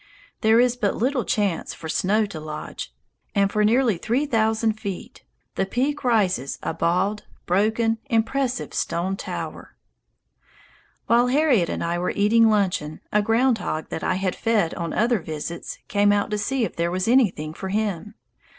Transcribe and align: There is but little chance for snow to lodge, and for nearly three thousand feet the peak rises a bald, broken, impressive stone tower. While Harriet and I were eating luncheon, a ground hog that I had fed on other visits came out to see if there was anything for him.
There 0.41 0.59
is 0.59 0.75
but 0.75 0.95
little 0.95 1.23
chance 1.23 1.75
for 1.75 1.87
snow 1.87 2.25
to 2.25 2.39
lodge, 2.39 2.91
and 3.35 3.51
for 3.51 3.63
nearly 3.63 3.99
three 3.99 4.25
thousand 4.25 4.79
feet 4.79 5.21
the 5.53 5.67
peak 5.67 6.03
rises 6.03 6.57
a 6.63 6.73
bald, 6.73 7.25
broken, 7.45 7.99
impressive 8.09 8.73
stone 8.73 9.15
tower. 9.15 9.75
While 11.05 11.27
Harriet 11.27 11.69
and 11.69 11.83
I 11.83 11.99
were 11.99 12.09
eating 12.09 12.49
luncheon, 12.49 12.99
a 13.11 13.21
ground 13.21 13.59
hog 13.59 13.89
that 13.89 14.03
I 14.03 14.15
had 14.15 14.35
fed 14.35 14.73
on 14.73 14.91
other 14.91 15.19
visits 15.19 15.77
came 15.87 16.11
out 16.11 16.31
to 16.31 16.37
see 16.39 16.65
if 16.65 16.75
there 16.75 16.89
was 16.89 17.07
anything 17.07 17.53
for 17.53 17.69
him. 17.69 18.15